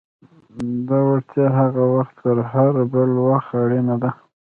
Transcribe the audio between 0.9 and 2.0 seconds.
وړتیا هغه